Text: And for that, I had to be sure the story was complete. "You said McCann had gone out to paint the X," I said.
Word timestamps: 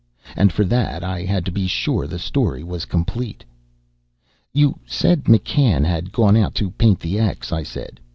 And 0.35 0.51
for 0.51 0.65
that, 0.65 1.03
I 1.03 1.21
had 1.25 1.45
to 1.45 1.51
be 1.51 1.67
sure 1.67 2.07
the 2.07 2.17
story 2.17 2.63
was 2.63 2.85
complete. 2.85 3.45
"You 4.51 4.79
said 4.87 5.25
McCann 5.25 5.85
had 5.85 6.11
gone 6.11 6.35
out 6.35 6.55
to 6.55 6.71
paint 6.71 6.99
the 6.99 7.19
X," 7.19 7.51
I 7.51 7.61
said. 7.61 7.99